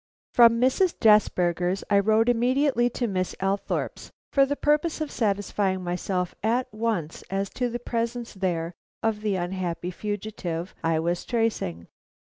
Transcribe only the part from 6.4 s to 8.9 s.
at once as to the presence there